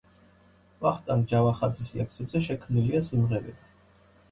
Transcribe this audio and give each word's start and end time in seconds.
ვახტანგ 0.85 1.27
ჯავახაძის 1.33 1.93
ლექსებზე 1.99 2.43
შექმნილია 2.49 3.05
სიმღერები. 3.13 3.57